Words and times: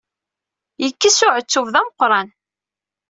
Yekkes 0.83 1.19
uɛettub 1.27 1.67
d 1.73 1.75
ameqqran. 1.79 2.27